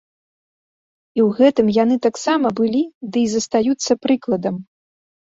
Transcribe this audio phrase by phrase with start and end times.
[1.17, 2.81] І ў гэтым яны таксама былі
[3.17, 4.55] дый застаюцца прыкладам.